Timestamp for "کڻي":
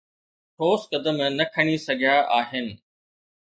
1.55-1.77